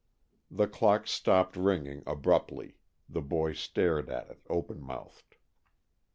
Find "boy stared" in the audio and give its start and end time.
3.21-4.09